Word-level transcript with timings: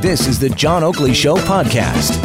This 0.00 0.26
is 0.26 0.38
the 0.38 0.50
John 0.50 0.82
Oakley 0.82 1.14
Show 1.14 1.36
podcast. 1.36 2.22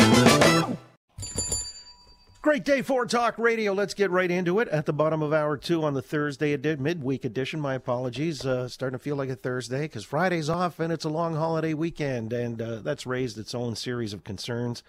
Great 2.42 2.66
day 2.66 2.82
for 2.82 3.06
Talk 3.06 3.38
Radio. 3.38 3.74
Let's 3.74 3.94
get 3.94 4.10
right 4.10 4.30
into 4.32 4.60
it. 4.60 4.68
At 4.70 4.88
the 4.88 4.94
bottom 4.94 5.22
of 5.22 5.32
hour 5.32 5.56
two 5.56 5.84
on 5.84 5.94
the 5.94 6.02
Thursday 6.02 6.54
edition, 6.54 6.82
midweek 6.82 7.24
edition. 7.24 7.60
My 7.60 7.76
apologies. 7.76 8.46
Uh, 8.46 8.68
starting 8.68 8.98
to 8.98 9.04
feel 9.04 9.16
like 9.16 9.30
a 9.30 9.36
Thursday 9.36 9.84
because 9.84 10.04
Friday's 10.04 10.50
off 10.50 10.80
and 10.80 10.92
it's 10.92 11.06
a 11.06 11.10
long 11.10 11.36
holiday 11.36 11.76
weekend, 11.76 12.34
and 12.34 12.62
uh, 12.62 12.76
that's 12.78 13.06
raised 13.06 13.38
its 13.38 13.54
own 13.54 13.76
series 13.76 14.14
of 14.14 14.24
concerns. 14.24 14.82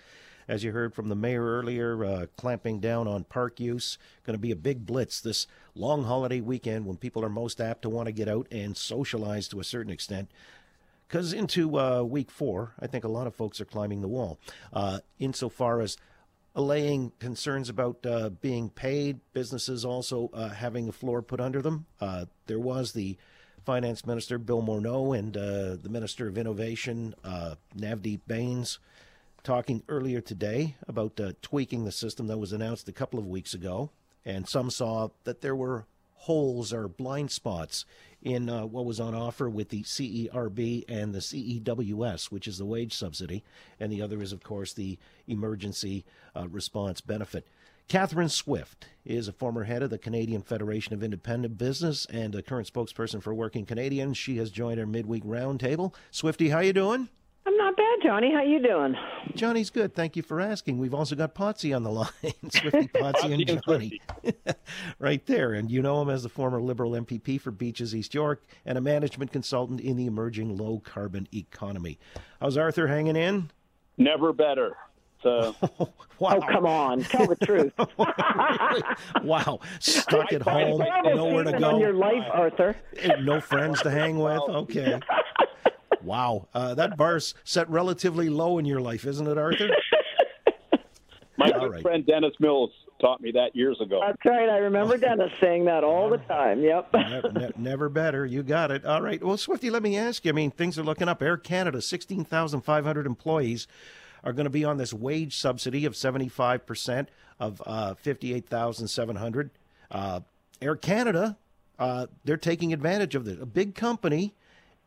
As 0.49 0.65
you 0.65 0.73
heard 0.73 0.93
from 0.93 1.09
the 1.09 1.15
mayor 1.15 1.45
earlier, 1.45 2.05
uh, 2.05 2.27
clamping 2.37 2.81
down 2.81 3.07
on 3.07 3.25
park 3.25 3.61
use. 3.61 3.97
Going 4.25 4.35
to 4.35 4.41
be 4.41 4.51
a 4.51 4.57
big 4.57 4.87
blitz 4.87 5.21
this 5.21 5.47
long 5.75 6.05
holiday 6.05 6.41
weekend 6.41 6.87
when 6.87 6.97
people 6.97 7.25
are 7.25 7.29
most 7.29 7.61
apt 7.61 7.83
to 7.83 7.89
want 7.89 8.07
to 8.07 8.13
get 8.13 8.29
out 8.29 8.49
and 8.51 8.77
socialize 8.77 9.47
to 9.49 9.61
a 9.61 9.65
certain 9.65 9.93
extent 9.93 10.31
because 11.13 11.35
into 11.35 11.79
uh, 11.79 12.03
week 12.03 12.31
four, 12.31 12.73
I 12.81 12.87
think 12.87 13.05
a 13.05 13.09
lot 13.09 13.27
of 13.27 13.35
folks 13.35 13.61
are 13.61 13.67
climbing 13.67 14.01
the 14.01 14.09
wall. 14.09 14.39
Uh, 14.73 15.01
insofar 15.19 15.83
as 15.83 15.99
allaying 16.55 17.13
concerns 17.19 17.69
about 17.69 17.99
uh, 18.07 18.31
being 18.31 18.71
paid, 18.71 19.21
businesses 19.35 19.85
also 19.85 20.31
uh, 20.33 20.49
having 20.49 20.89
a 20.89 20.93
floor 20.93 21.21
put 21.21 21.39
under 21.39 21.61
them. 21.61 21.85
Uh, 22.01 22.25
there 22.47 22.59
was 22.59 22.93
the 22.93 23.19
finance 23.67 24.07
minister, 24.07 24.39
Bill 24.39 24.63
Morneau, 24.63 25.17
and 25.17 25.37
uh, 25.37 25.77
the 25.77 25.91
minister 25.91 26.29
of 26.29 26.39
innovation, 26.39 27.15
Navdeep 27.77 28.21
Bains, 28.27 28.79
talking 29.43 29.83
earlier 29.91 30.23
today 30.23 30.77
about 30.89 31.21
tweaking 31.43 31.85
the 31.85 31.93
system 31.93 32.27
that 32.29 32.39
was 32.39 32.55
announced 32.55 32.89
a 32.89 32.93
couple 32.93 33.19
of 33.19 33.27
weeks 33.27 33.53
ago. 33.53 33.91
And 34.25 34.49
some 34.49 34.71
saw 34.71 35.09
that 35.25 35.43
there 35.43 35.55
were 35.55 35.85
holes 36.23 36.73
or 36.73 36.87
blind 36.87 37.31
spots 37.31 37.85
in 38.23 38.49
uh, 38.49 38.65
what 38.65 38.85
was 38.85 39.01
on 39.01 39.15
offer 39.15 39.51
with 39.51 39.71
the 39.71 39.83
CERB 39.83 40.85
and 40.89 41.13
the 41.13 41.19
CEWS, 41.19 42.27
which 42.27 42.47
is 42.47 42.59
the 42.59 42.65
wage 42.65 42.95
subsidy, 42.95 43.43
and 43.81 43.91
the 43.91 44.01
other 44.01 44.23
is, 44.23 44.33
of 44.33 44.45
course, 44.45 44.73
the 44.73 44.99
emergency 45.27 46.05
uh, 46.37 46.47
response 46.49 47.01
benefit. 47.01 47.49
Catherine 47.89 48.29
Swift 48.29 48.87
is 49.05 49.27
a 49.27 49.33
former 49.33 49.65
head 49.65 49.83
of 49.83 49.91
the 49.91 49.99
Canadian 49.99 50.43
Federation 50.43 50.95
of 50.95 51.03
Independent 51.03 51.59
Business 51.59 52.07
and 52.07 52.35
a 52.35 52.43
current 52.43 52.73
spokesperson 52.73 53.21
for 53.21 53.35
Working 53.35 53.67
Canadians. 53.67 54.17
She 54.17 54.37
has 54.37 54.51
joined 54.53 54.79
our 54.79 54.87
midweek 54.87 55.25
roundtable. 55.25 55.93
Swifty, 56.13 56.51
how 56.51 56.61
you 56.61 56.73
doing? 56.73 57.09
I'm 57.45 57.57
not 57.57 57.77
bad, 57.77 57.99
Johnny. 58.05 58.33
How 58.33 58.43
you 58.43 58.63
doing? 58.63 58.97
Johnny's 59.35 59.71
good. 59.71 59.95
Thank 59.95 60.15
you 60.17 60.23
for 60.23 60.41
asking. 60.41 60.79
We've 60.79 60.95
also 60.95 61.17
got 61.17 61.35
Potsy 61.35 61.75
on 61.75 61.83
the 61.83 61.91
line, 61.91 62.11
Swifty 62.51 62.89
Potsy 62.95 63.33
and 63.33 63.63
Johnny, 63.65 64.01
right 65.01 65.25
there. 65.27 65.53
And 65.53 65.71
you 65.71 65.83
know 65.83 66.01
him 66.03 66.09
as 66.09 66.23
the 66.23 66.29
former 66.29 66.63
Liberal 66.63 66.93
MPP 66.93 67.41
for 67.41 67.51
Beaches 67.51 67.95
East 67.97 68.15
York 68.15 68.45
and 68.65 68.79
a 68.79 68.81
management 68.81 69.33
consultant 69.33 69.81
in 69.81 69.97
the 69.97 70.07
emerging 70.07 70.57
low 70.57 70.81
carbon 70.85 71.27
economy. 71.35 71.99
How's 72.41 72.57
Arthur 72.57 72.87
hanging 72.87 73.17
in? 73.17 73.51
Never 73.97 74.33
better. 74.33 74.77
So. 75.23 75.55
Oh, 75.81 75.89
wow. 76.19 76.39
oh, 76.41 76.53
come 76.53 76.67
on. 76.67 77.03
Tell 77.03 77.27
the 77.27 77.37
truth. 77.37 77.73
wow. 79.25 79.61
Stuck 79.81 80.33
at 80.33 80.43
home, 80.43 80.85
nowhere 81.05 81.45
to 81.45 81.59
go. 81.59 81.79
your 81.79 81.93
life, 81.93 82.25
Arthur. 82.33 82.77
No 83.21 83.41
friends 83.41 83.83
to 83.83 83.91
hang 83.91 84.19
with. 84.19 84.41
Okay. 84.41 85.01
Wow, 86.05 86.49
uh, 86.55 86.75
that 86.75 86.97
bar's 86.97 87.35
set 87.45 87.69
relatively 87.71 88.29
low 88.29 88.59
in 88.59 88.65
your 88.65 88.81
life, 88.81 89.07
isn't 89.07 89.27
it, 89.27 89.39
Arthur? 89.39 89.69
My 91.39 91.51
good 91.51 91.73
right. 91.73 91.83
friend 91.83 92.07
Dennis 92.07 92.35
Mills 92.41 92.71
taught 93.01 93.21
me 93.21 93.33
that 93.33 93.55
years 93.55 93.79
ago. 93.81 94.01
That's 94.07 94.25
right. 94.25 94.49
I 94.49 94.59
remember 94.59 94.97
Dennis 94.99 95.33
saying 95.41 95.65
that 95.65 95.85
all 95.85 96.09
the 96.09 96.19
time. 96.19 96.63
Yep. 96.63 96.91
never, 96.95 97.33
ne- 97.33 97.51
never, 97.57 97.89
better. 97.89 98.25
You 98.25 98.43
got 98.43 98.71
it. 98.71 98.85
All 98.85 99.03
right. 99.03 99.23
Well, 99.23 99.37
Swifty, 99.37 99.69
let 99.69 99.83
me 99.83 99.97
ask 99.97 100.25
you. 100.25 100.31
I 100.31 100.33
mean, 100.33 100.51
things 100.51 100.79
are 100.79 100.85
looking 100.85 101.09
up. 101.09 101.23
Air 101.23 101.37
Canada, 101.37 101.83
16,500 101.83 103.07
employees 103.07 103.67
are 104.25 104.33
going 104.33 104.45
to 104.45 104.51
be 104.51 104.65
on 104.65 104.79
this 104.79 104.95
wage 104.95 105.37
subsidy 105.37 105.85
of 105.85 105.95
75% 105.95 107.09
of 107.41 107.61
uh, 107.67 107.95
58,700. 107.95 109.51
Uh, 109.91 110.21
Air 110.61 110.77
Canada, 110.77 111.37
uh, 111.79 112.07
they're 112.25 112.37
taking 112.37 112.73
advantage 112.73 113.17
of 113.17 113.25
this. 113.25 113.39
A 113.41 113.47
big 113.47 113.75
company 113.75 114.35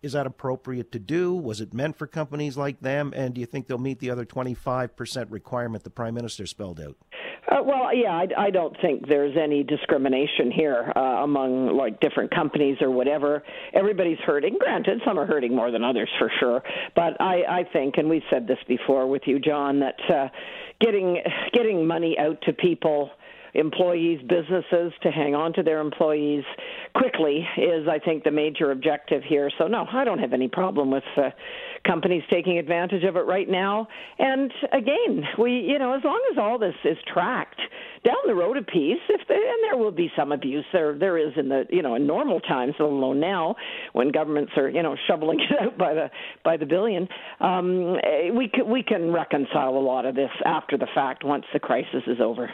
is 0.06 0.14
that 0.14 0.28
appropriate 0.28 0.92
to 0.92 1.00
do? 1.00 1.34
Was 1.34 1.60
it 1.60 1.74
meant 1.74 1.98
for 1.98 2.06
companies 2.06 2.56
like 2.56 2.80
them? 2.80 3.12
And 3.16 3.34
do 3.34 3.42
you 3.42 3.48
think 3.48 3.66
they'll 3.66 3.80
meet 3.80 3.98
the 4.00 4.12
other 4.12 4.24
25% 4.24 5.32
requirement 5.32 5.84
the 5.84 5.90
Prime 5.90 6.14
Minister 6.14 6.46
spelled 6.46 6.80
out? 6.80 6.96
Uh, 7.52 7.64
well, 7.64 7.94
yeah, 7.94 8.12
I, 8.12 8.28
I 8.38 8.50
don't 8.52 8.76
think 8.82 9.08
there's 9.08 9.36
any 9.36 9.64
discrimination 9.64 10.52
here 10.52 10.94
uh, 10.96 11.00
among 11.00 11.76
like 11.76 12.00
different 12.02 12.34
companies 12.34 12.78
or 12.82 12.92
whatever. 12.92 13.44
Everybody's 13.74 14.20
hurting. 14.20 14.58
Granted, 14.60 15.02
some 15.06 15.18
are 15.20 15.26
hurting 15.26 15.56
more 15.56 15.72
than 15.72 15.84
others 15.84 16.10
for 16.20 16.32
sure. 16.40 16.62
But 16.96 17.20
I, 17.20 17.44
I 17.50 17.64
think, 17.72 17.96
and 17.98 18.08
we've 18.08 18.24
said 18.32 18.48
this 18.48 18.60
before 18.68 19.08
with 19.08 19.24
you, 19.26 19.40
John, 19.40 19.80
that 19.80 20.00
uh, 20.10 20.28
getting 20.82 21.20
getting 21.54 21.88
money 21.88 22.16
out 22.20 22.42
to 22.44 22.54
people 22.54 23.10
employees, 23.56 24.20
businesses 24.28 24.94
to 25.02 25.12
hang 25.12 25.34
on 25.36 25.54
to 25.54 25.64
their 25.64 25.80
employees 25.80 26.44
quickly 26.96 27.48
is, 27.58 27.88
I 27.88 28.00
think, 28.00 28.24
the 28.24 28.32
major 28.32 28.72
objective 28.72 29.24
here. 29.24 29.50
So, 29.58 29.68
no, 29.68 29.86
I 29.92 30.04
don't 30.04 30.20
have 30.20 30.34
any 30.34 30.48
problem 30.48 30.92
with 30.92 31.04
uh, 31.18 31.30
companies 31.86 32.24
taking 32.30 32.58
advantage 32.58 33.04
of 33.04 33.16
it 33.16 33.26
right 33.26 33.50
now. 33.50 33.88
And 34.20 34.52
again, 34.74 35.24
we, 35.40 35.52
you 35.52 35.80
know, 35.80 35.94
as 35.96 36.04
long 36.04 36.22
as 36.32 36.38
all 36.38 36.60
this 36.60 36.76
is 36.84 36.98
tracked 37.12 37.62
down 38.04 38.16
the 38.28 38.36
road 38.36 38.58
a 38.58 38.62
piece, 38.62 39.02
if 39.10 39.22
they, 39.28 39.36
and 39.36 39.64
there 39.64 39.78
will 39.78 39.92
be 39.92 40.12
some 40.16 40.32
abuse 40.32 40.66
there, 40.74 40.98
there 40.98 41.18
is 41.18 41.34
in 41.38 41.50
the, 41.50 41.66
you 41.70 41.82
know, 41.82 41.96
in 41.96 42.06
normal 42.06 42.40
times, 42.40 42.74
let 42.80 42.90
alone 42.90 43.20
now 43.20 43.56
when 43.94 44.12
governments 44.12 44.52
are, 44.58 44.70
you 44.70 44.84
know, 44.84 44.96
shoveling 45.08 45.40
it 45.50 45.62
out 45.62 45.78
by 45.78 45.94
the 45.94 46.10
by 46.44 46.58
the 46.58 46.66
billion. 46.66 47.08
Um, 47.40 47.94
we 48.36 48.50
can, 48.54 48.70
we 48.70 48.84
can 48.84 49.12
reconcile 49.12 49.76
a 49.76 49.80
lot 49.80 50.06
of 50.06 50.16
this 50.16 50.32
after 50.46 50.78
the 50.78 50.88
fact 50.94 51.24
once 51.24 51.46
the 51.54 51.60
crisis 51.60 52.04
is 52.08 52.18
over. 52.22 52.50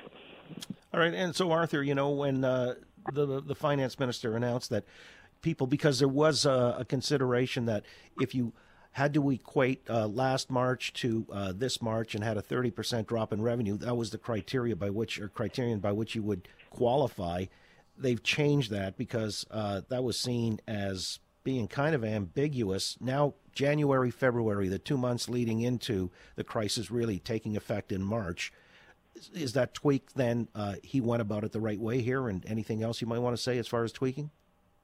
All 0.94 1.00
right, 1.00 1.14
and 1.14 1.36
so 1.36 1.52
Arthur, 1.52 1.82
you 1.82 1.96
know, 1.96 2.10
when 2.10 2.44
uh, 2.44 2.76
the 3.14 3.42
the 3.42 3.56
finance 3.56 3.98
minister 4.00 4.36
announced 4.36 4.70
that 4.72 4.86
people, 5.42 5.68
because 5.68 6.00
there 6.00 6.08
was 6.08 6.46
a, 6.46 6.78
a 6.80 6.86
consideration 6.86 7.66
that 7.66 7.84
if 8.20 8.36
you 8.36 8.54
had 8.94 9.14
to 9.14 9.30
equate 9.30 9.90
uh, 9.90 10.08
last 10.08 10.50
March 10.50 10.92
to 10.94 11.26
uh, 11.32 11.54
this 11.56 11.82
March 11.82 12.14
and 12.14 12.24
had 12.24 12.38
a 12.38 12.42
30% 12.42 13.08
drop 13.08 13.32
in 13.32 13.42
revenue, 13.42 13.78
that 13.78 13.96
was 13.96 14.10
the 14.10 14.18
criteria 14.18 14.76
by 14.76 14.90
which 14.90 15.20
or 15.20 15.30
criterion 15.30 15.80
by 15.80 15.94
which 15.94 16.14
you 16.14 16.22
would 16.22 16.48
qualify. 16.70 17.46
They've 17.98 18.22
changed 18.22 18.70
that 18.72 18.98
because 18.98 19.46
uh, 19.50 19.82
that 19.90 20.04
was 20.04 20.20
seen 20.20 20.60
as 20.68 21.20
being 21.44 21.68
kind 21.68 21.96
of 21.96 22.04
ambiguous. 22.04 22.98
Now, 23.00 23.36
January, 23.54 24.12
February, 24.12 24.68
the 24.68 24.80
two 24.80 24.98
months 24.98 25.30
leading 25.30 25.62
into 25.62 26.12
the 26.36 26.44
crisis 26.44 26.92
really 26.92 27.20
taking 27.20 27.56
effect 27.56 27.92
in 27.92 28.04
March, 28.04 28.52
is 29.34 29.54
that 29.54 29.74
tweak 29.74 30.14
then 30.14 30.48
uh, 30.56 30.76
he 30.84 31.02
went 31.02 31.22
about 31.22 31.44
it 31.44 31.52
the 31.52 31.60
right 31.60 31.80
way 31.80 32.02
here? 32.02 32.28
And 32.28 32.46
anything 32.46 32.84
else 32.84 33.02
you 33.02 33.08
might 33.08 33.20
want 33.20 33.36
to 33.36 33.42
say 33.42 33.58
as 33.58 33.68
far 33.68 33.84
as 33.84 33.92
tweaking? 33.92 34.32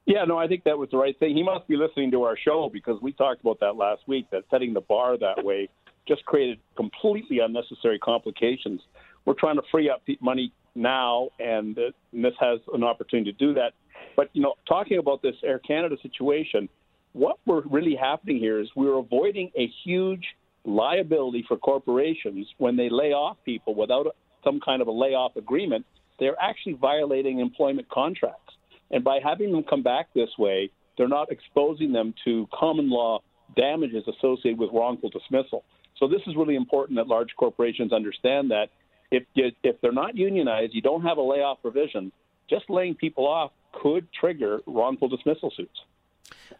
Yeah, 0.06 0.24
no, 0.24 0.38
I 0.38 0.46
think 0.46 0.64
that 0.64 0.78
was 0.78 0.88
the 0.90 0.96
right 0.96 1.18
thing. 1.18 1.36
He 1.36 1.42
must 1.42 1.68
be 1.68 1.76
listening 1.76 2.10
to 2.12 2.22
our 2.22 2.36
show 2.36 2.70
because 2.72 3.00
we 3.02 3.12
talked 3.12 3.42
about 3.42 3.60
that 3.60 3.76
last 3.76 4.02
week. 4.06 4.26
That 4.30 4.44
setting 4.50 4.72
the 4.72 4.80
bar 4.80 5.18
that 5.18 5.44
way 5.44 5.68
just 6.06 6.24
created 6.24 6.58
completely 6.76 7.40
unnecessary 7.40 7.98
complications. 7.98 8.80
We're 9.26 9.34
trying 9.34 9.56
to 9.56 9.62
free 9.70 9.90
up 9.90 10.02
money 10.22 10.52
now, 10.74 11.28
and, 11.38 11.76
and 11.76 12.24
this 12.24 12.32
has 12.40 12.60
an 12.72 12.82
opportunity 12.82 13.32
to 13.32 13.38
do 13.38 13.52
that. 13.54 13.72
But 14.16 14.30
you 14.32 14.40
know, 14.40 14.54
talking 14.66 14.98
about 14.98 15.20
this 15.20 15.34
Air 15.44 15.58
Canada 15.58 15.96
situation, 16.00 16.70
what 17.12 17.38
we're 17.44 17.62
really 17.62 17.94
happening 17.94 18.38
here 18.38 18.60
is 18.60 18.68
we're 18.74 18.98
avoiding 18.98 19.50
a 19.56 19.70
huge 19.84 20.24
liability 20.68 21.44
for 21.48 21.56
corporations 21.56 22.46
when 22.58 22.76
they 22.76 22.88
lay 22.90 23.12
off 23.12 23.36
people 23.44 23.74
without 23.74 24.06
some 24.44 24.60
kind 24.60 24.82
of 24.82 24.88
a 24.88 24.92
layoff 24.92 25.36
agreement, 25.36 25.84
they're 26.18 26.40
actually 26.40 26.74
violating 26.74 27.40
employment 27.40 27.88
contracts. 27.90 28.54
And 28.90 29.04
by 29.04 29.18
having 29.22 29.52
them 29.52 29.64
come 29.68 29.82
back 29.82 30.08
this 30.14 30.30
way, 30.38 30.70
they're 30.96 31.08
not 31.08 31.30
exposing 31.30 31.92
them 31.92 32.14
to 32.24 32.46
common 32.52 32.90
law 32.90 33.20
damages 33.56 34.04
associated 34.08 34.58
with 34.58 34.70
wrongful 34.72 35.10
dismissal. 35.10 35.64
So 35.98 36.06
this 36.08 36.20
is 36.26 36.36
really 36.36 36.56
important 36.56 36.96
that 36.98 37.08
large 37.08 37.30
corporations 37.36 37.92
understand 37.92 38.50
that 38.50 38.68
if 39.10 39.24
you, 39.34 39.50
if 39.62 39.80
they're 39.80 39.92
not 39.92 40.16
unionized, 40.16 40.74
you 40.74 40.82
don't 40.82 41.02
have 41.02 41.18
a 41.18 41.22
layoff 41.22 41.62
provision. 41.62 42.12
Just 42.48 42.68
laying 42.68 42.94
people 42.94 43.26
off 43.26 43.52
could 43.72 44.06
trigger 44.12 44.60
wrongful 44.66 45.08
dismissal 45.08 45.52
suits. 45.56 45.80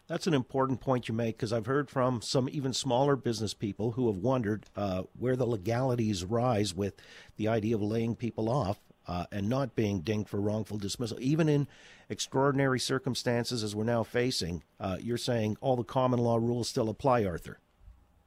That's 0.07 0.27
an 0.27 0.33
important 0.33 0.81
point 0.81 1.07
you 1.07 1.13
make 1.13 1.37
because 1.37 1.53
I've 1.53 1.65
heard 1.65 1.89
from 1.89 2.21
some 2.21 2.49
even 2.49 2.73
smaller 2.73 3.15
business 3.15 3.53
people 3.53 3.91
who 3.91 4.07
have 4.07 4.17
wondered 4.17 4.65
uh, 4.75 5.03
where 5.17 5.35
the 5.35 5.45
legalities 5.45 6.23
rise 6.23 6.73
with 6.73 6.95
the 7.37 7.47
idea 7.47 7.75
of 7.75 7.81
laying 7.81 8.15
people 8.15 8.49
off 8.49 8.79
uh, 9.07 9.25
and 9.31 9.49
not 9.49 9.75
being 9.75 10.01
dinged 10.01 10.29
for 10.29 10.39
wrongful 10.39 10.77
dismissal. 10.77 11.17
Even 11.19 11.49
in 11.49 11.67
extraordinary 12.09 12.79
circumstances 12.79 13.63
as 13.63 13.75
we're 13.75 13.83
now 13.83 14.03
facing, 14.03 14.63
uh, 14.79 14.97
you're 14.99 15.17
saying 15.17 15.57
all 15.61 15.75
the 15.75 15.83
common 15.83 16.19
law 16.19 16.37
rules 16.37 16.69
still 16.69 16.89
apply, 16.89 17.25
Arthur. 17.25 17.59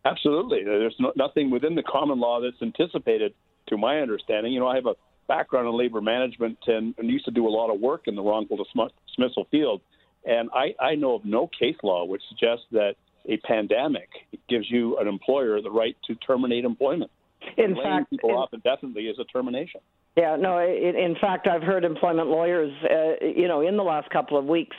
Absolutely. 0.05 0.65
There's 0.65 0.97
no, 0.99 1.13
nothing 1.15 1.51
within 1.51 1.77
the 1.77 1.83
common 1.85 2.19
law 2.19 2.41
that's 2.41 2.61
anticipated, 2.61 3.35
to 3.69 3.77
my 3.77 4.01
understanding. 4.01 4.53
You 4.53 4.61
know, 4.61 4.67
I 4.67 4.75
have 4.75 4.87
a 4.87 4.95
background 5.29 5.69
in 5.69 5.77
labor 5.77 6.01
management 6.01 6.59
and, 6.67 6.95
and 6.99 7.09
used 7.09 7.25
to 7.27 7.31
do 7.31 7.47
a 7.47 7.49
lot 7.49 7.73
of 7.73 7.81
work 7.81 8.03
in 8.07 8.17
the 8.17 8.23
wrongful 8.23 8.59
dismissal 9.07 9.47
field. 9.51 9.81
And 10.25 10.51
I, 10.55 10.75
I 10.83 10.95
know 10.95 11.15
of 11.15 11.25
no 11.25 11.49
case 11.59 11.77
law 11.83 12.05
which 12.05 12.23
suggests 12.29 12.65
that 12.73 12.95
a 13.27 13.37
pandemic 13.39 14.09
gives 14.49 14.71
you 14.71 14.99
an 14.99 15.09
employer 15.09 15.61
the 15.61 15.71
right 15.71 15.97
to 16.07 16.15
terminate 16.17 16.65
employment. 16.65 17.11
In 17.57 17.75
Laying 17.75 17.83
fact, 17.83 18.11
people 18.11 18.31
in- 18.31 18.37
off 18.37 18.51
indefinitely 18.53 19.05
is 19.05 19.19
a 19.19 19.25
termination. 19.25 19.81
Yeah, 20.17 20.37
no. 20.37 20.59
In, 20.59 20.95
in 20.95 21.17
fact, 21.19 21.47
I've 21.47 21.63
heard 21.63 21.85
employment 21.85 22.29
lawyers, 22.29 22.71
uh, 22.85 23.25
you 23.25 23.49
know, 23.49 23.63
in 23.63 23.79
the 23.79 23.83
last 23.83 24.11
couple 24.11 24.37
of 24.37 24.45
weeks, 24.45 24.77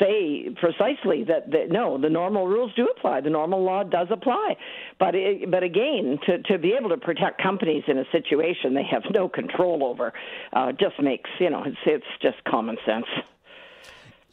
say 0.00 0.48
precisely 0.60 1.22
that, 1.24 1.52
that 1.52 1.70
no, 1.70 1.98
the 1.98 2.10
normal 2.10 2.48
rules 2.48 2.72
do 2.74 2.88
apply. 2.96 3.20
The 3.20 3.30
normal 3.30 3.62
law 3.62 3.84
does 3.84 4.08
apply, 4.10 4.56
but 4.98 5.14
it, 5.14 5.48
but 5.50 5.62
again, 5.62 6.18
to 6.26 6.42
to 6.42 6.58
be 6.58 6.74
able 6.76 6.88
to 6.88 6.96
protect 6.96 7.40
companies 7.40 7.84
in 7.86 7.96
a 7.96 8.04
situation 8.10 8.74
they 8.74 8.82
have 8.90 9.04
no 9.12 9.28
control 9.28 9.84
over, 9.84 10.12
uh, 10.52 10.72
just 10.72 11.00
makes 11.00 11.30
you 11.38 11.50
know, 11.50 11.62
it's 11.64 11.76
it's 11.86 12.04
just 12.20 12.42
common 12.44 12.76
sense. 12.84 13.06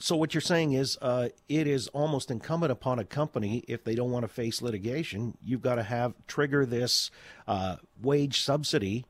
So 0.02 0.16
what 0.16 0.34
you're 0.34 0.42
saying 0.42 0.72
is, 0.72 0.98
uh, 1.02 1.28
it 1.50 1.68
is 1.68 1.90
almost 1.90 2.32
incumbent 2.32 2.72
upon 2.72 3.00
a 3.00 3.04
company 3.04 3.66
if 3.68 3.84
they 3.84 3.96
don't 3.96 4.12
want 4.12 4.24
to 4.24 4.30
face 4.30 4.62
litigation, 4.62 5.38
you've 5.44 5.62
got 5.62 5.76
to 5.76 5.84
have 5.84 6.14
trigger 6.26 6.66
this 6.66 7.12
uh, 7.48 7.76
wage 8.02 8.42
subsidy 8.42 9.06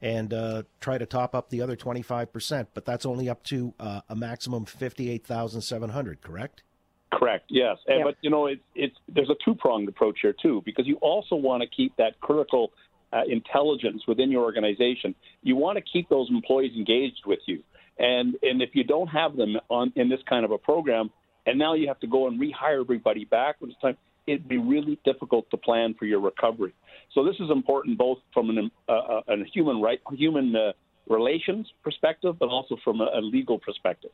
and 0.00 0.34
uh, 0.34 0.64
try 0.80 0.98
to 0.98 1.06
top 1.06 1.32
up 1.36 1.50
the 1.50 1.62
other 1.62 1.76
25 1.76 2.32
percent. 2.32 2.68
But 2.74 2.84
that's 2.84 3.06
only 3.06 3.28
up 3.28 3.44
to 3.44 3.72
uh, 3.78 4.00
a 4.08 4.16
maximum 4.16 4.64
58,700. 4.64 6.20
Correct? 6.20 6.64
Correct. 7.12 7.44
Yes, 7.48 7.76
and, 7.86 7.98
Yeah. 7.98 8.04
but 8.04 8.16
you 8.20 8.30
know, 8.30 8.46
it's 8.46 8.62
it's 8.74 8.96
there's 9.08 9.30
a 9.30 9.36
two 9.44 9.54
pronged 9.54 9.88
approach 9.88 10.18
here 10.22 10.32
too, 10.32 10.60
because 10.64 10.88
you 10.88 10.96
also 10.96 11.36
want 11.36 11.62
to 11.62 11.68
keep 11.68 11.94
that 11.96 12.20
critical 12.20 12.72
uh, 13.12 13.22
intelligence 13.28 14.02
within 14.08 14.30
your 14.30 14.42
organization. 14.42 15.14
You 15.42 15.54
want 15.54 15.76
to 15.76 15.82
keep 15.82 16.08
those 16.08 16.28
employees 16.30 16.72
engaged 16.76 17.26
with 17.26 17.40
you, 17.46 17.62
and 18.02 18.36
and 18.42 18.60
if 18.60 18.70
you 18.74 18.84
don't 18.84 19.06
have 19.06 19.36
them 19.36 19.56
on 19.70 19.92
in 19.96 20.10
this 20.10 20.20
kind 20.28 20.44
of 20.44 20.50
a 20.50 20.58
program, 20.58 21.10
and 21.46 21.58
now 21.58 21.74
you 21.74 21.88
have 21.88 22.00
to 22.00 22.06
go 22.06 22.26
and 22.26 22.38
rehire 22.38 22.80
everybody 22.80 23.24
back 23.24 23.56
when 23.60 23.70
it's 23.70 23.80
time, 23.80 23.96
it'd 24.26 24.48
be 24.48 24.58
really 24.58 24.98
difficult 25.04 25.48
to 25.50 25.56
plan 25.56 25.94
for 25.98 26.04
your 26.04 26.20
recovery. 26.20 26.74
So 27.14 27.24
this 27.24 27.36
is 27.40 27.48
important 27.50 27.96
both 27.96 28.18
from 28.34 28.50
an 28.50 28.70
uh, 28.88 28.92
uh, 28.92 29.22
a 29.28 29.44
human 29.54 29.80
right 29.80 30.00
human 30.12 30.54
uh, 30.54 30.72
relations 31.08 31.72
perspective, 31.82 32.38
but 32.38 32.48
also 32.48 32.76
from 32.84 33.00
a, 33.00 33.08
a 33.14 33.20
legal 33.20 33.58
perspective. 33.58 34.10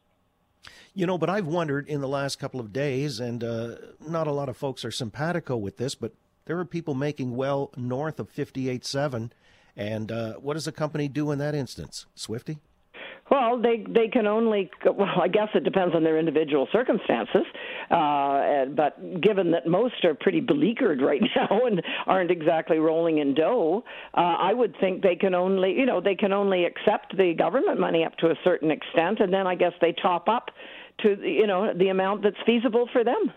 You 0.94 1.06
know, 1.06 1.16
but 1.16 1.30
I've 1.30 1.46
wondered 1.46 1.88
in 1.88 2.00
the 2.00 2.08
last 2.08 2.38
couple 2.38 2.60
of 2.60 2.72
days, 2.72 3.20
and 3.20 3.42
uh, 3.42 3.76
not 4.06 4.26
a 4.26 4.32
lot 4.32 4.48
of 4.48 4.56
folks 4.56 4.84
are 4.84 4.90
simpatico 4.90 5.56
with 5.56 5.76
this, 5.76 5.94
but 5.94 6.12
there 6.44 6.58
are 6.58 6.64
people 6.64 6.94
making 6.94 7.36
well 7.36 7.70
north 7.76 8.18
of 8.20 8.30
58.7. 8.32 9.30
And 9.76 10.10
uh, 10.10 10.34
what 10.34 10.54
does 10.54 10.66
a 10.66 10.72
company 10.72 11.06
do 11.06 11.30
in 11.30 11.38
that 11.38 11.54
instance? 11.54 12.06
Swifty? 12.16 12.58
Well, 13.30 13.60
they 13.60 13.84
they 13.88 14.08
can 14.08 14.26
only. 14.26 14.70
Well, 14.84 15.20
I 15.20 15.28
guess 15.28 15.48
it 15.54 15.64
depends 15.64 15.94
on 15.94 16.02
their 16.02 16.18
individual 16.18 16.66
circumstances. 16.72 17.44
Uh, 17.90 17.94
and- 17.94 18.76
but 18.76 19.20
given 19.20 19.50
that 19.52 19.66
most 19.66 20.04
are 20.04 20.14
pretty 20.14 20.40
beleaguered 20.40 21.00
right 21.00 21.22
now 21.36 21.60
and 21.66 21.82
aren't 22.06 22.30
exactly 22.30 22.78
rolling 22.78 23.18
in 23.18 23.34
dough, 23.34 23.84
uh, 24.14 24.20
I 24.20 24.52
would 24.52 24.74
think 24.80 25.02
they 25.02 25.16
can 25.16 25.34
only, 25.34 25.72
you 25.72 25.86
know, 25.86 26.00
they 26.00 26.14
can 26.14 26.32
only 26.32 26.64
accept 26.64 27.16
the 27.16 27.34
government 27.34 27.80
money 27.80 28.04
up 28.04 28.16
to 28.18 28.30
a 28.30 28.34
certain 28.44 28.70
extent, 28.70 29.20
and 29.20 29.32
then 29.32 29.46
I 29.46 29.54
guess 29.54 29.72
they 29.80 29.92
top 29.92 30.28
up 30.28 30.50
to, 31.00 31.16
you 31.22 31.46
know, 31.46 31.72
the 31.74 31.88
amount 31.88 32.22
that's 32.22 32.36
feasible 32.46 32.88
for 32.92 33.04
them. 33.04 33.32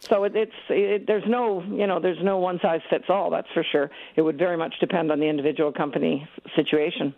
So 0.00 0.24
it, 0.24 0.36
it's 0.36 0.52
it, 0.68 1.06
there's 1.06 1.24
no 1.26 1.62
you 1.62 1.86
know 1.86 1.98
there's 2.00 2.22
no 2.22 2.38
one 2.38 2.58
size 2.60 2.80
fits 2.90 3.04
all. 3.08 3.30
That's 3.30 3.48
for 3.54 3.64
sure. 3.70 3.90
It 4.16 4.22
would 4.22 4.38
very 4.38 4.56
much 4.56 4.74
depend 4.80 5.10
on 5.10 5.18
the 5.20 5.26
individual 5.26 5.72
company 5.72 6.28
situation. 6.56 7.14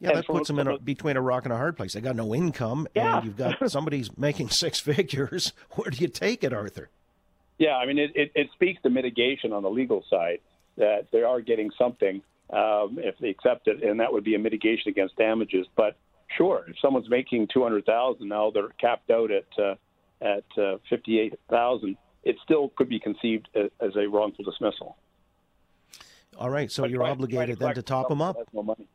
Yeah, 0.00 0.10
And 0.10 0.18
that 0.18 0.26
puts 0.26 0.46
them 0.48 0.58
in 0.60 0.68
a, 0.68 0.78
between 0.78 1.16
a 1.16 1.20
rock 1.20 1.44
and 1.44 1.52
a 1.52 1.56
hard 1.56 1.76
place. 1.76 1.94
They 1.94 2.00
got 2.00 2.14
no 2.14 2.34
income, 2.34 2.86
Yeah. 2.94 3.16
and 3.18 3.26
you've 3.26 3.36
got 3.36 3.56
somebody's 3.70 4.16
making 4.16 4.50
six 4.50 4.78
figures. 4.90 5.52
Where 5.72 5.90
do 5.90 5.98
you 5.98 6.08
take 6.08 6.44
it, 6.44 6.52
Arthur? 6.52 6.88
Yeah, 7.58 7.76
I 7.76 7.86
mean, 7.86 7.98
it, 7.98 8.12
it, 8.14 8.30
it 8.36 8.48
speaks 8.54 8.80
to 8.82 8.90
mitigation 8.90 9.52
on 9.52 9.64
the 9.64 9.70
legal 9.70 10.04
side 10.08 10.38
that 10.76 11.08
they 11.12 11.22
are 11.22 11.40
getting 11.40 11.70
something 11.76 12.22
um, 12.50 12.98
if 13.00 13.16
they 13.18 13.28
accept 13.30 13.66
it, 13.66 13.82
and 13.82 13.98
that 13.98 14.12
would 14.12 14.22
be 14.22 14.36
a 14.36 14.38
mitigation 14.38 14.90
against 14.90 15.16
damages. 15.16 15.66
But 15.76 15.96
sure, 16.36 16.64
if 16.68 16.76
someone's 16.80 17.10
making 17.10 17.48
two 17.52 17.64
hundred 17.64 17.84
thousand 17.84 18.28
now, 18.28 18.50
they're 18.52 18.68
capped 18.80 19.10
out 19.10 19.30
at 19.32 19.46
uh, 19.58 19.74
at 20.22 20.44
uh, 20.56 20.76
fifty 20.88 21.18
eight 21.18 21.34
thousand. 21.50 21.96
It 22.22 22.36
still 22.44 22.68
could 22.76 22.88
be 22.88 23.00
conceived 23.00 23.48
as, 23.56 23.70
as 23.80 23.96
a 23.96 24.06
wrongful 24.08 24.44
dismissal. 24.44 24.96
All 26.38 26.50
right, 26.50 26.70
so 26.70 26.84
But 26.84 26.90
you're 26.90 27.02
obligated 27.02 27.58
then 27.58 27.74
to 27.74 27.82
top 27.82 28.08
them 28.08 28.22
up. 28.22 28.36
No 28.52 28.62
money. 28.62 28.86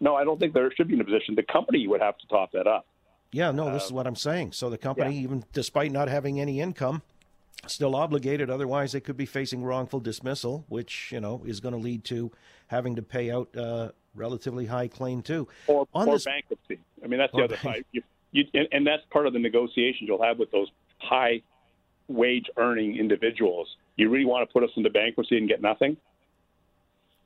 No, 0.00 0.14
I 0.14 0.24
don't 0.24 0.38
think 0.40 0.52
there 0.54 0.70
should 0.74 0.88
be 0.88 0.94
in 0.94 1.00
a 1.00 1.04
position. 1.04 1.34
The 1.34 1.42
company 1.42 1.86
would 1.86 2.00
have 2.00 2.16
to 2.18 2.26
top 2.28 2.52
that 2.52 2.66
up. 2.66 2.86
Yeah, 3.32 3.50
no, 3.50 3.70
this 3.72 3.84
is 3.84 3.92
what 3.92 4.06
I'm 4.06 4.16
saying. 4.16 4.52
So 4.52 4.70
the 4.70 4.78
company, 4.78 5.14
yeah. 5.16 5.22
even 5.22 5.44
despite 5.52 5.92
not 5.92 6.08
having 6.08 6.40
any 6.40 6.60
income, 6.60 7.02
still 7.66 7.94
obligated. 7.94 8.48
Otherwise, 8.48 8.92
they 8.92 9.00
could 9.00 9.16
be 9.18 9.26
facing 9.26 9.62
wrongful 9.62 10.00
dismissal, 10.00 10.64
which 10.68 11.10
you 11.12 11.20
know 11.20 11.42
is 11.46 11.60
going 11.60 11.74
to 11.74 11.80
lead 11.80 12.04
to 12.04 12.30
having 12.68 12.96
to 12.96 13.02
pay 13.02 13.30
out 13.30 13.54
uh, 13.56 13.90
relatively 14.14 14.66
high 14.66 14.88
claim 14.88 15.20
too. 15.22 15.46
or, 15.66 15.86
On 15.94 16.08
or 16.08 16.14
this- 16.14 16.24
bankruptcy. 16.24 16.78
I 17.04 17.06
mean, 17.06 17.18
that's 17.18 17.32
the 17.32 17.40
Or 17.40 17.44
other 17.44 17.56
bank- 17.62 17.76
side. 17.76 17.84
You, 17.92 18.02
you, 18.32 18.44
and, 18.54 18.68
and 18.72 18.86
that's 18.86 19.02
part 19.10 19.26
of 19.26 19.32
the 19.34 19.38
negotiations 19.38 20.08
you'll 20.08 20.22
have 20.22 20.38
with 20.38 20.50
those 20.50 20.68
high 20.98 21.42
wage 22.08 22.46
earning 22.56 22.96
individuals. 22.96 23.68
You 23.96 24.08
really 24.08 24.24
want 24.24 24.48
to 24.48 24.52
put 24.52 24.62
us 24.64 24.70
into 24.76 24.88
bankruptcy 24.90 25.36
and 25.36 25.48
get 25.48 25.60
nothing? 25.60 25.96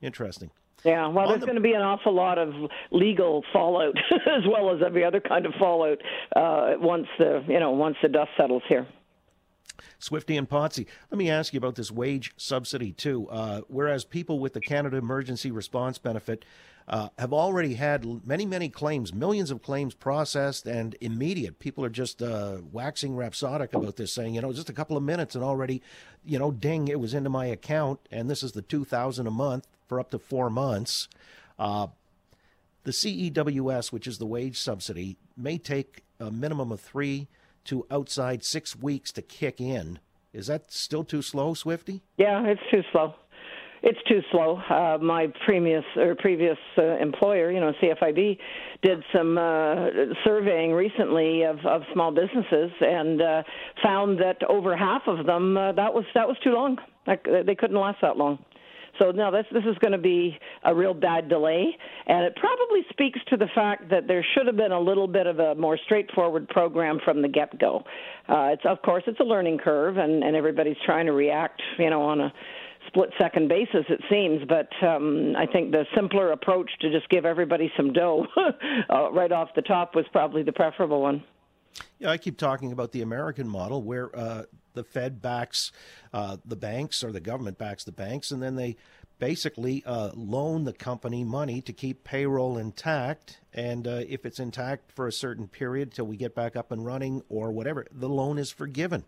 Interesting. 0.01 0.49
Yeah, 0.83 1.07
well, 1.07 1.25
On 1.25 1.29
there's 1.29 1.39
the- 1.39 1.45
going 1.45 1.55
to 1.55 1.61
be 1.61 1.73
an 1.73 1.81
awful 1.81 2.13
lot 2.13 2.37
of 2.37 2.53
legal 2.91 3.43
fallout 3.53 3.95
as 4.11 4.43
well 4.47 4.75
as 4.75 4.81
every 4.85 5.03
other 5.03 5.21
kind 5.21 5.45
of 5.45 5.53
fallout 5.59 5.99
uh, 6.35 6.73
once 6.77 7.07
the 7.17 7.43
you 7.47 7.59
know 7.59 7.71
once 7.71 7.95
the 8.01 8.09
dust 8.09 8.31
settles 8.37 8.63
here. 8.67 8.85
Swifty 9.99 10.37
and 10.37 10.47
Potsy, 10.49 10.85
let 11.11 11.17
me 11.17 11.29
ask 11.29 11.53
you 11.53 11.57
about 11.57 11.75
this 11.75 11.91
wage 11.91 12.33
subsidy 12.37 12.91
too. 12.91 13.27
Uh, 13.29 13.61
whereas 13.67 14.03
people 14.05 14.39
with 14.39 14.53
the 14.53 14.59
Canada 14.59 14.97
Emergency 14.97 15.49
Response 15.51 15.97
Benefit 15.97 16.45
uh, 16.87 17.07
have 17.17 17.31
already 17.33 17.75
had 17.75 18.05
many, 18.27 18.45
many 18.45 18.67
claims, 18.69 19.13
millions 19.13 19.49
of 19.49 19.61
claims 19.61 19.93
processed 19.93 20.67
and 20.67 20.95
immediate. 20.99 21.57
People 21.59 21.83
are 21.85 21.89
just 21.89 22.21
uh, 22.21 22.57
waxing 22.71 23.15
rhapsodic 23.15 23.73
about 23.73 23.95
this, 23.95 24.11
saying, 24.13 24.35
you 24.35 24.41
know, 24.41 24.51
just 24.51 24.69
a 24.69 24.73
couple 24.73 24.97
of 24.97 25.03
minutes 25.03 25.35
and 25.35 25.43
already, 25.43 25.81
you 26.25 26.37
know, 26.37 26.51
ding, 26.51 26.89
it 26.89 26.99
was 26.99 27.13
into 27.13 27.29
my 27.29 27.45
account, 27.45 27.99
and 28.11 28.29
this 28.29 28.43
is 28.43 28.51
the 28.51 28.61
two 28.61 28.83
thousand 28.85 29.27
a 29.27 29.31
month 29.31 29.65
for 29.93 29.99
up 29.99 30.09
to 30.09 30.17
four 30.17 30.49
months. 30.49 31.07
Uh, 31.59 31.85
the 32.83 32.91
CEWS, 32.91 33.91
which 33.91 34.07
is 34.07 34.17
the 34.17 34.25
wage 34.25 34.59
subsidy, 34.59 35.17
may 35.37 35.59
take 35.59 36.03
a 36.19 36.31
minimum 36.31 36.71
of 36.71 36.81
three 36.81 37.27
to 37.65 37.85
outside 37.91 38.43
six 38.43 38.75
weeks 38.75 39.11
to 39.11 39.21
kick 39.21 39.61
in. 39.61 39.99
Is 40.33 40.47
that 40.47 40.71
still 40.73 41.03
too 41.03 41.21
slow, 41.21 41.53
Swifty? 41.53 42.01
Yeah, 42.17 42.43
it's 42.47 42.61
too 42.71 42.81
slow. 42.91 43.13
It's 43.83 43.99
too 44.07 44.21
slow. 44.31 44.59
Uh, 44.67 44.97
my 44.99 45.27
previous 45.45 45.83
or 45.95 46.15
previous 46.15 46.57
uh, 46.77 46.97
employer, 46.97 47.51
you 47.51 47.59
know, 47.59 47.71
CFIB, 47.79 48.39
did 48.81 49.03
some 49.15 49.37
uh, 49.37 49.89
surveying 50.23 50.71
recently 50.71 51.43
of, 51.43 51.59
of 51.67 51.83
small 51.93 52.11
businesses 52.11 52.71
and 52.81 53.21
uh, 53.21 53.43
found 53.83 54.19
that 54.21 54.41
over 54.49 54.75
half 54.75 55.03
of 55.05 55.27
them 55.27 55.55
uh, 55.55 55.71
that 55.73 55.93
was 55.93 56.05
that 56.15 56.27
was 56.27 56.37
too 56.43 56.51
long. 56.51 56.77
Like, 57.05 57.27
they 57.45 57.53
couldn't 57.53 57.79
last 57.79 57.99
that 58.01 58.17
long. 58.17 58.39
So 58.99 59.11
no, 59.11 59.31
this 59.31 59.45
this 59.51 59.63
is 59.63 59.77
going 59.79 59.93
to 59.93 59.97
be 59.97 60.37
a 60.63 60.73
real 60.73 60.93
bad 60.93 61.27
delay, 61.27 61.75
and 62.05 62.25
it 62.25 62.35
probably 62.35 62.81
speaks 62.89 63.19
to 63.29 63.37
the 63.37 63.47
fact 63.55 63.89
that 63.89 64.07
there 64.07 64.25
should 64.35 64.45
have 64.45 64.55
been 64.55 64.71
a 64.71 64.79
little 64.79 65.07
bit 65.07 65.25
of 65.25 65.39
a 65.39 65.55
more 65.55 65.77
straightforward 65.85 66.47
program 66.49 66.99
from 67.03 67.21
the 67.21 67.27
get-go. 67.27 67.83
Uh, 68.29 68.51
it's 68.53 68.63
of 68.65 68.81
course 68.83 69.03
it's 69.07 69.19
a 69.19 69.23
learning 69.23 69.57
curve, 69.57 69.97
and 69.97 70.23
and 70.23 70.35
everybody's 70.35 70.77
trying 70.85 71.07
to 71.07 71.13
react, 71.13 71.61
you 71.79 71.89
know, 71.89 72.03
on 72.03 72.21
a 72.21 72.33
split-second 72.87 73.47
basis 73.47 73.85
it 73.89 74.01
seems. 74.11 74.41
But 74.47 74.69
um, 74.85 75.35
I 75.35 75.47
think 75.47 75.71
the 75.71 75.85
simpler 75.95 76.31
approach 76.31 76.69
to 76.81 76.91
just 76.91 77.09
give 77.09 77.25
everybody 77.25 77.71
some 77.75 77.93
dough 77.93 78.27
uh, 78.89 79.11
right 79.11 79.31
off 79.31 79.49
the 79.55 79.61
top 79.63 79.95
was 79.95 80.05
probably 80.11 80.43
the 80.43 80.53
preferable 80.53 81.01
one. 81.01 81.23
Yeah, 81.97 82.11
I 82.11 82.17
keep 82.17 82.37
talking 82.37 82.71
about 82.71 82.91
the 82.91 83.01
American 83.01 83.47
model 83.47 83.81
where 83.81 84.15
uh, 84.15 84.43
the 84.73 84.83
Fed 84.83 85.21
backs 85.21 85.71
uh, 86.13 86.37
the 86.45 86.55
banks 86.55 87.03
or 87.03 87.11
the 87.11 87.19
government 87.19 87.57
backs 87.57 87.83
the 87.83 87.91
banks, 87.91 88.31
and 88.31 88.41
then 88.41 88.55
they 88.55 88.75
basically 89.19 89.83
uh, 89.85 90.11
loan 90.15 90.65
the 90.65 90.73
company 90.73 91.23
money 91.23 91.61
to 91.61 91.71
keep 91.71 92.03
payroll 92.03 92.57
intact. 92.57 93.39
And 93.53 93.87
uh, 93.87 94.01
if 94.07 94.25
it's 94.25 94.39
intact 94.39 94.91
for 94.91 95.07
a 95.07 95.11
certain 95.11 95.47
period 95.47 95.93
till 95.93 96.05
we 96.05 96.17
get 96.17 96.35
back 96.35 96.55
up 96.55 96.71
and 96.71 96.85
running 96.85 97.23
or 97.29 97.51
whatever, 97.51 97.85
the 97.91 98.09
loan 98.09 98.37
is 98.37 98.51
forgiven. 98.51 99.05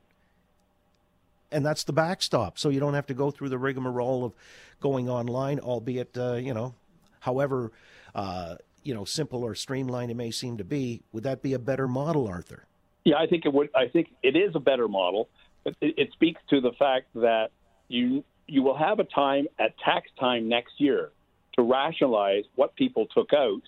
And 1.52 1.66
that's 1.66 1.84
the 1.84 1.94
backstop. 1.94 2.58
So 2.58 2.70
you 2.70 2.80
don't 2.80 2.94
have 2.94 3.08
to 3.08 3.14
go 3.14 3.30
through 3.30 3.50
the 3.50 3.58
rigmarole 3.58 4.24
of 4.24 4.34
going 4.80 5.10
online, 5.10 5.60
albeit, 5.60 6.18
uh, 6.18 6.36
you 6.36 6.54
know, 6.54 6.76
however, 7.20 7.72
uh, 8.14 8.56
you 8.84 8.94
know, 8.94 9.04
simple 9.04 9.44
or 9.44 9.54
streamlined 9.56 10.12
it 10.12 10.16
may 10.16 10.32
seem 10.32 10.58
to 10.58 10.64
be. 10.64 11.02
Would 11.12 11.24
that 11.24 11.42
be 11.42 11.54
a 11.54 11.60
better 11.60 11.88
model, 11.88 12.28
Arthur? 12.28 12.66
Yeah, 13.04 13.18
I 13.18 13.28
think 13.28 13.46
it 13.46 13.54
would. 13.54 13.70
I 13.76 13.88
think 13.88 14.14
it 14.24 14.36
is 14.36 14.56
a 14.56 14.60
better 14.60 14.88
model. 14.88 15.30
It, 15.66 15.76
it 15.82 16.10
speaks 16.14 16.42
to 16.50 16.62
the 16.62 16.72
fact 16.78 17.08
that 17.16 17.48
you 17.88 18.24
you 18.48 18.62
will 18.62 18.78
have 18.78 19.00
a 19.00 19.04
time 19.06 19.48
at 19.60 19.78
tax 19.84 20.08
time 20.20 20.48
next 20.48 20.74
year 20.78 21.12
to 21.56 21.64
rationalize 21.64 22.44
what 22.56 22.76
people 22.76 23.08
took 23.08 23.34
out, 23.34 23.62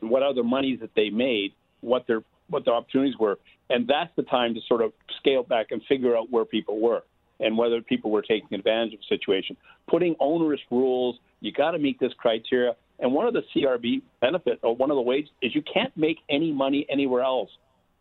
what 0.00 0.22
other 0.22 0.42
monies 0.42 0.80
that 0.80 0.90
they 0.96 1.10
made, 1.10 1.52
what 1.80 2.06
their 2.06 2.22
what 2.48 2.64
their 2.64 2.74
opportunities 2.74 3.18
were, 3.18 3.38
and 3.70 3.86
that's 3.86 4.10
the 4.16 4.22
time 4.22 4.54
to 4.54 4.60
sort 4.68 4.82
of 4.82 4.92
scale 5.18 5.42
back 5.42 5.66
and 5.70 5.82
figure 5.88 6.16
out 6.16 6.30
where 6.30 6.44
people 6.44 6.80
were. 6.80 7.02
and 7.40 7.58
whether 7.58 7.80
people 7.82 8.10
were 8.10 8.22
taking 8.22 8.54
advantage 8.54 8.94
of 8.94 9.00
the 9.00 9.16
situation. 9.16 9.56
Putting 9.88 10.14
onerous 10.20 10.60
rules, 10.70 11.18
you 11.40 11.50
got 11.52 11.72
to 11.72 11.78
meet 11.78 11.98
this 11.98 12.12
criteria. 12.16 12.76
And 13.00 13.12
one 13.12 13.26
of 13.26 13.34
the 13.34 13.42
CRB 13.54 14.02
benefit, 14.20 14.60
or 14.62 14.74
one 14.76 14.90
of 14.90 14.94
the 14.94 15.02
ways, 15.02 15.26
is 15.42 15.52
you 15.54 15.62
can't 15.62 15.94
make 15.96 16.18
any 16.30 16.52
money 16.52 16.86
anywhere 16.88 17.22
else. 17.22 17.50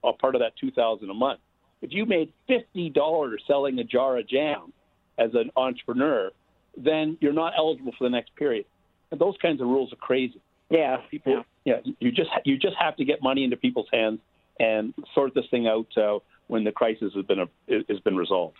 A 0.04 0.14
part 0.14 0.36
of 0.36 0.42
that 0.42 0.54
two 0.60 0.70
thousand 0.72 1.10
a 1.10 1.14
month. 1.14 1.40
If 1.84 1.92
you 1.92 2.06
made 2.06 2.32
fifty 2.48 2.90
dollars 2.90 3.44
selling 3.46 3.78
a 3.78 3.84
jar 3.84 4.18
of 4.18 4.28
jam 4.28 4.72
as 5.20 5.32
an 5.36 5.52
entrepreneur, 5.56 6.32
then 6.78 7.18
you're 7.22 7.34
not 7.34 7.54
eligible 7.56 7.92
for 7.98 8.06
the 8.06 8.10
next 8.10 8.36
period. 8.36 8.66
And 9.12 9.20
those 9.20 9.36
kinds 9.42 9.62
of 9.62 9.68
rules 9.68 9.92
are 9.94 9.98
crazy. 9.98 10.42
Yeah, 10.70 10.98
people. 11.12 11.44
Yeah, 11.66 11.82
yeah 11.84 11.94
you 12.00 12.12
just 12.12 12.30
you 12.46 12.58
just 12.58 12.78
have 12.80 12.96
to 12.96 13.06
get 13.06 13.22
money 13.22 13.44
into 13.44 13.58
people's 13.58 13.90
hands 13.92 14.22
and 14.60 14.94
sort 15.14 15.36
this 15.36 15.46
thing 15.52 15.68
out 15.68 15.98
uh, 15.98 16.20
when 16.48 16.64
the 16.64 16.72
crisis 16.72 17.12
has 17.16 17.26
been 17.26 17.40
a, 17.40 17.48
has 17.90 18.00
been 18.00 18.16
resolved. 18.16 18.58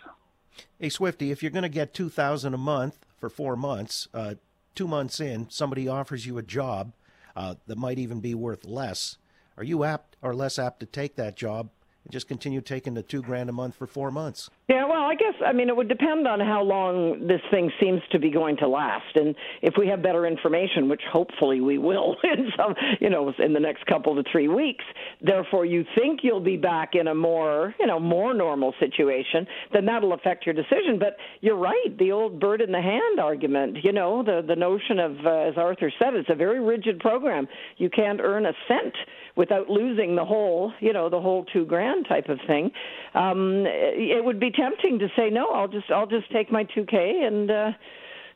Hey 0.78 0.90
Swifty, 0.90 1.30
if 1.30 1.42
you're 1.42 1.50
going 1.50 1.62
to 1.62 1.68
get 1.70 1.94
two 1.94 2.10
thousand 2.10 2.52
a 2.52 2.58
month 2.58 3.06
for 3.16 3.30
four 3.30 3.56
months, 3.56 4.06
uh, 4.12 4.34
two 4.74 4.86
months 4.86 5.18
in, 5.18 5.48
somebody 5.48 5.88
offers 5.88 6.26
you 6.26 6.36
a 6.36 6.42
job 6.42 6.92
uh, 7.34 7.54
that 7.66 7.78
might 7.78 7.98
even 7.98 8.20
be 8.20 8.34
worth 8.34 8.66
less. 8.66 9.16
Are 9.56 9.64
you 9.64 9.82
apt 9.82 10.16
or 10.20 10.34
less 10.34 10.58
apt 10.58 10.80
to 10.80 10.86
take 10.86 11.16
that 11.16 11.36
job 11.36 11.70
and 11.70 11.73
just 12.10 12.28
continue 12.28 12.60
taking 12.60 12.94
the 12.94 13.02
two 13.02 13.22
grand 13.22 13.48
a 13.48 13.52
month 13.52 13.74
for 13.74 13.86
four 13.86 14.10
months? 14.10 14.50
Yeah, 14.68 14.86
well, 14.86 15.03
I 15.14 15.16
guess 15.16 15.34
I 15.46 15.52
mean 15.52 15.68
it 15.68 15.76
would 15.76 15.86
depend 15.86 16.26
on 16.26 16.40
how 16.40 16.64
long 16.64 17.28
this 17.28 17.40
thing 17.52 17.70
seems 17.80 18.00
to 18.10 18.18
be 18.18 18.30
going 18.30 18.56
to 18.56 18.66
last, 18.66 19.14
and 19.14 19.36
if 19.62 19.74
we 19.78 19.86
have 19.86 20.02
better 20.02 20.26
information, 20.26 20.88
which 20.88 21.02
hopefully 21.12 21.60
we 21.60 21.78
will 21.78 22.16
in 22.24 22.48
some, 22.56 22.74
you 23.00 23.10
know, 23.10 23.32
in 23.38 23.52
the 23.52 23.60
next 23.60 23.86
couple 23.86 24.16
to 24.16 24.28
three 24.32 24.48
weeks. 24.48 24.84
Therefore, 25.22 25.66
you 25.66 25.84
think 25.96 26.20
you'll 26.24 26.40
be 26.40 26.56
back 26.56 26.96
in 26.96 27.06
a 27.06 27.14
more, 27.14 27.76
you 27.78 27.86
know, 27.86 28.00
more 28.00 28.34
normal 28.34 28.74
situation, 28.80 29.46
then 29.72 29.86
that'll 29.86 30.14
affect 30.14 30.46
your 30.46 30.54
decision. 30.54 30.98
But 30.98 31.16
you're 31.40 31.58
right, 31.58 31.96
the 31.96 32.10
old 32.10 32.40
bird 32.40 32.60
in 32.60 32.72
the 32.72 32.82
hand 32.82 33.20
argument. 33.20 33.78
You 33.84 33.92
know, 33.92 34.24
the 34.24 34.42
the 34.44 34.56
notion 34.56 34.98
of, 34.98 35.12
uh, 35.24 35.48
as 35.48 35.54
Arthur 35.56 35.92
said, 35.96 36.14
it's 36.14 36.28
a 36.28 36.34
very 36.34 36.58
rigid 36.58 36.98
program. 36.98 37.46
You 37.76 37.88
can't 37.88 38.20
earn 38.20 38.46
a 38.46 38.52
cent 38.66 38.94
without 39.36 39.68
losing 39.68 40.16
the 40.16 40.24
whole, 40.24 40.72
you 40.80 40.92
know, 40.92 41.08
the 41.08 41.20
whole 41.20 41.44
two 41.52 41.66
grand 41.66 42.06
type 42.08 42.28
of 42.28 42.38
thing. 42.46 42.70
Um, 43.14 43.64
it 43.66 44.24
would 44.24 44.38
be 44.38 44.50
tempting 44.50 44.98
to 45.00 45.03
say 45.16 45.30
no. 45.30 45.48
I'll 45.50 45.68
just 45.68 45.90
I'll 45.90 46.06
just 46.06 46.30
take 46.30 46.50
my 46.50 46.64
2K 46.64 47.26
and 47.26 47.50
uh, 47.50 47.70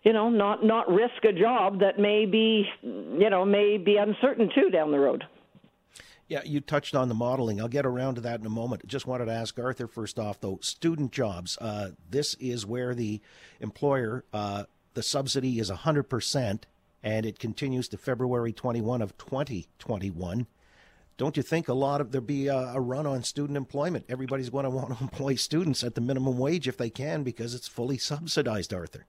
you 0.03 0.13
know 0.13 0.29
not 0.29 0.65
not 0.65 0.89
risk 0.89 1.25
a 1.25 1.33
job 1.33 1.81
that 1.81 1.99
may 1.99 2.27
be 2.27 2.67
you 2.83 3.31
know 3.31 3.45
may 3.45 3.79
be 3.79 3.97
uncertain 3.97 4.51
too 4.55 4.71
down 4.71 4.91
the 4.91 4.99
road. 4.99 5.25
Yeah, 6.29 6.43
you 6.45 6.61
touched 6.61 6.95
on 6.95 7.09
the 7.09 7.15
modeling. 7.15 7.59
I'll 7.59 7.69
get 7.69 7.87
around 7.87 8.17
to 8.17 8.21
that 8.21 8.39
in 8.39 8.45
a 8.45 8.51
moment. 8.51 8.87
Just 8.87 9.07
wanted 9.07 9.27
to 9.27 9.33
ask 9.33 9.59
Arthur 9.59 9.87
first 9.87 10.19
off, 10.19 10.39
though, 10.41 10.59
student 10.61 11.11
jobs. 11.11 11.57
Uh, 11.59 11.93
this 12.11 12.35
is 12.35 12.67
where 12.67 12.95
the 12.95 13.23
employer, 13.61 14.27
uh, 14.35 14.65
the 14.93 15.03
subsidy 15.03 15.59
is 15.59 15.71
100%, 15.71 16.65
and 17.03 17.25
it 17.25 17.39
continues 17.39 17.89
to 17.89 17.97
February 17.97 18.53
21 18.53 19.01
of 19.01 19.17
2021 19.17 20.47
don't 21.19 21.37
you 21.37 21.43
think 21.43 21.69
a 21.69 21.75
lot 21.75 22.01
of 22.01 22.13
there 22.13 22.21
be 22.21 22.47
a, 22.47 22.57
a 22.57 22.81
run 22.81 23.05
on 23.05 23.25
student 23.25 23.57
employment? 23.57 24.07
Everybody's 24.09 24.49
going 24.49 24.65
to 24.65 24.71
want 24.71 24.97
to 24.97 25.03
employ 25.03 25.35
students 25.35 25.85
at 25.85 25.95
the 25.95 26.01
minimum 26.01 26.39
wage 26.39 26.67
if 26.67 26.77
they 26.79 26.89
can 26.89 27.25
because 27.25 27.55
it's 27.55 27.69
fully 27.69 27.99
subsidized, 27.99 28.73
Arthur. 28.73 29.05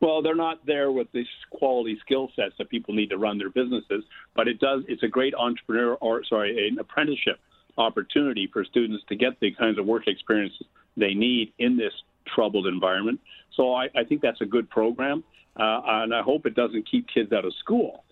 Well, 0.00 0.22
they're 0.22 0.34
not 0.34 0.64
there 0.64 0.90
with 0.90 1.08
these 1.12 1.26
quality 1.50 1.98
skill 2.00 2.30
sets 2.34 2.54
that 2.58 2.70
people 2.70 2.94
need 2.94 3.10
to 3.10 3.18
run 3.18 3.36
their 3.36 3.50
businesses, 3.50 4.04
but 4.34 4.48
it 4.48 4.58
does. 4.60 4.82
It's 4.88 5.02
a 5.02 5.08
great 5.08 5.34
entrepreneur 5.34 5.94
or 5.94 6.24
sorry, 6.24 6.68
an 6.68 6.78
apprenticeship 6.78 7.38
opportunity 7.76 8.48
for 8.50 8.64
students 8.64 9.04
to 9.08 9.16
get 9.16 9.38
the 9.40 9.50
kinds 9.50 9.78
of 9.78 9.84
work 9.84 10.06
experiences 10.06 10.66
they 10.96 11.14
need 11.14 11.52
in 11.58 11.76
this 11.76 11.92
troubled 12.34 12.66
environment. 12.66 13.20
So 13.56 13.74
I, 13.74 13.88
I 13.94 14.04
think 14.04 14.22
that's 14.22 14.40
a 14.40 14.46
good 14.46 14.70
program, 14.70 15.24
uh, 15.56 15.80
and 15.84 16.14
I 16.14 16.22
hope 16.22 16.46
it 16.46 16.54
doesn't 16.54 16.88
keep 16.88 17.06
kids 17.12 17.32
out 17.32 17.44
of 17.44 17.52
school 17.56 18.04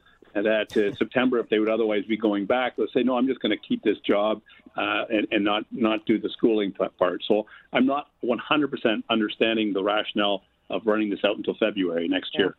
that 0.42 0.76
uh, 0.76 0.94
September, 0.96 1.38
if 1.38 1.48
they 1.48 1.58
would 1.58 1.68
otherwise 1.68 2.04
be 2.04 2.16
going 2.16 2.46
back, 2.46 2.74
let's 2.76 2.92
say, 2.92 3.02
no, 3.02 3.16
I'm 3.16 3.26
just 3.26 3.40
going 3.40 3.50
to 3.50 3.68
keep 3.68 3.82
this 3.82 3.98
job 4.06 4.40
uh, 4.76 5.04
and, 5.10 5.26
and 5.30 5.44
not 5.44 5.64
not 5.70 6.04
do 6.06 6.18
the 6.18 6.30
schooling 6.30 6.72
part. 6.72 7.22
So 7.26 7.46
I'm 7.72 7.86
not 7.86 8.08
100% 8.24 9.02
understanding 9.10 9.72
the 9.72 9.82
rationale 9.82 10.42
of 10.70 10.82
running 10.84 11.10
this 11.10 11.20
out 11.24 11.36
until 11.36 11.54
February 11.58 12.08
next 12.08 12.30
yeah. 12.34 12.40
year. 12.40 12.56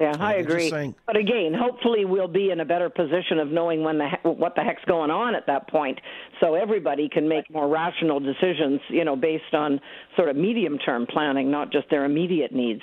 Yeah, 0.00 0.16
I 0.18 0.34
agree. 0.34 0.68
But 1.06 1.16
again, 1.16 1.54
hopefully 1.54 2.04
we'll 2.04 2.26
be 2.26 2.50
in 2.50 2.58
a 2.58 2.64
better 2.64 2.90
position 2.90 3.38
of 3.38 3.52
knowing 3.52 3.84
when 3.84 3.98
the 3.98 4.08
what 4.24 4.56
the 4.56 4.62
heck's 4.62 4.84
going 4.84 5.12
on 5.12 5.36
at 5.36 5.46
that 5.46 5.68
point, 5.68 6.00
so 6.40 6.54
everybody 6.54 7.08
can 7.08 7.28
make 7.28 7.48
more 7.50 7.68
rational 7.68 8.18
decisions, 8.18 8.80
you 8.88 9.04
know, 9.04 9.14
based 9.14 9.54
on 9.54 9.80
sort 10.16 10.28
of 10.28 10.34
medium-term 10.34 11.06
planning, 11.06 11.52
not 11.52 11.70
just 11.70 11.88
their 11.88 12.04
immediate 12.04 12.52
needs. 12.52 12.82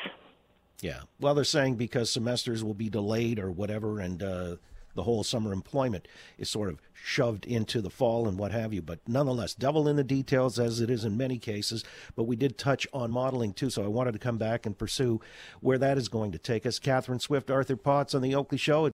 Yeah. 0.81 1.01
Well, 1.19 1.35
they're 1.35 1.43
saying 1.43 1.75
because 1.75 2.09
semesters 2.09 2.63
will 2.63 2.73
be 2.73 2.89
delayed 2.89 3.39
or 3.39 3.51
whatever, 3.51 3.99
and 3.99 4.23
uh, 4.23 4.55
the 4.95 5.03
whole 5.03 5.23
summer 5.23 5.53
employment 5.53 6.07
is 6.37 6.49
sort 6.49 6.69
of 6.69 6.81
shoved 6.93 7.45
into 7.45 7.81
the 7.81 7.89
fall 7.89 8.27
and 8.27 8.37
what 8.37 8.51
have 8.51 8.73
you. 8.73 8.81
But 8.81 8.99
nonetheless, 9.07 9.53
devil 9.53 9.87
in 9.87 9.95
the 9.95 10.03
details, 10.03 10.59
as 10.59 10.81
it 10.81 10.89
is 10.89 11.05
in 11.05 11.17
many 11.17 11.37
cases. 11.37 11.83
But 12.15 12.23
we 12.23 12.35
did 12.35 12.57
touch 12.57 12.87
on 12.93 13.11
modeling 13.11 13.53
too, 13.53 13.69
so 13.69 13.83
I 13.83 13.87
wanted 13.87 14.13
to 14.13 14.19
come 14.19 14.37
back 14.37 14.65
and 14.65 14.77
pursue 14.77 15.21
where 15.61 15.77
that 15.77 15.97
is 15.97 16.09
going 16.09 16.31
to 16.31 16.37
take 16.37 16.65
us. 16.65 16.79
Catherine 16.79 17.19
Swift, 17.19 17.51
Arthur 17.51 17.75
Potts 17.75 18.15
on 18.15 18.21
the 18.21 18.35
Oakley 18.35 18.57
Show. 18.57 18.91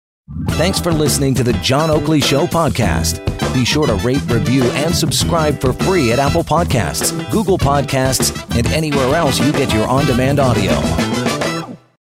Thanks 0.51 0.79
for 0.79 0.91
listening 0.91 1.33
to 1.35 1.43
the 1.43 1.53
John 1.53 1.89
Oakley 1.89 2.21
Show 2.21 2.45
podcast. 2.45 3.25
Be 3.53 3.65
sure 3.65 3.87
to 3.87 3.95
rate, 3.95 4.21
review, 4.29 4.63
and 4.63 4.95
subscribe 4.95 5.59
for 5.59 5.73
free 5.73 6.11
at 6.11 6.19
Apple 6.19 6.43
Podcasts, 6.43 7.11
Google 7.31 7.57
Podcasts, 7.57 8.31
and 8.55 8.65
anywhere 8.67 9.15
else 9.15 9.39
you 9.39 9.51
get 9.51 9.73
your 9.73 9.87
on 9.87 10.05
demand 10.05 10.39
audio. 10.39 11.30